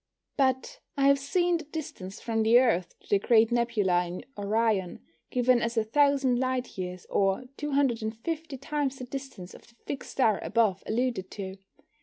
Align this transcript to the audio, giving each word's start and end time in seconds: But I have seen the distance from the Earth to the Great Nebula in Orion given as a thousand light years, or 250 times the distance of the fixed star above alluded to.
But 0.35 0.79
I 0.97 1.05
have 1.05 1.19
seen 1.19 1.57
the 1.57 1.63
distance 1.65 2.19
from 2.19 2.41
the 2.41 2.57
Earth 2.57 2.97
to 3.01 3.07
the 3.07 3.19
Great 3.19 3.51
Nebula 3.51 4.07
in 4.07 4.25
Orion 4.35 4.99
given 5.29 5.61
as 5.61 5.77
a 5.77 5.83
thousand 5.83 6.39
light 6.39 6.75
years, 6.75 7.05
or 7.07 7.43
250 7.57 8.57
times 8.57 8.95
the 8.95 9.05
distance 9.05 9.53
of 9.53 9.67
the 9.67 9.75
fixed 9.85 10.09
star 10.13 10.39
above 10.41 10.81
alluded 10.87 11.29
to. 11.29 11.57